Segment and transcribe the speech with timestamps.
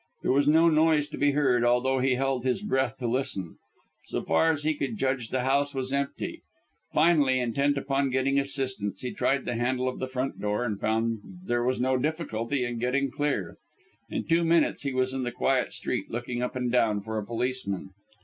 [0.23, 3.57] There was no noise to be heard, although he held his breath to listen.
[4.05, 6.41] So far as he could judge, the house was empty.
[6.91, 11.19] Finally, intent upon getting assistance, he tried the handle of the front door, and found
[11.21, 13.57] that there was no difficulty in getting clear.
[14.09, 17.23] In two minutes he was in the quiet street, looking up and down for a
[17.23, 17.91] policeman.